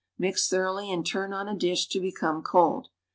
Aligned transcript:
Mix 0.17 0.49
thoroughly 0.49 0.91
and 0.91 1.05
turn 1.05 1.31
on 1.31 1.47
a 1.47 1.55
dish 1.55 1.85
to 1.89 1.99
become 1.99 2.41
cold. 2.41 2.87